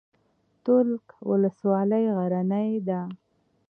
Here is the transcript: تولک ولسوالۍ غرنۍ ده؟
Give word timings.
تولک 0.63 1.05
ولسوالۍ 1.29 2.05
غرنۍ 2.17 2.69
ده؟ 2.87 3.01